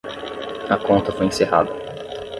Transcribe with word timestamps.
A 0.67 0.77
conta 0.79 1.11
foi 1.11 1.27
encerrada. 1.27 1.71